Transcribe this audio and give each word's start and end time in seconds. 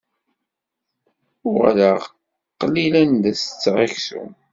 Uɣaleɣ 1.49 1.99
qlil 2.59 2.93
anda 3.01 3.31
setteɣ 3.35 3.75
aksum. 3.85 4.29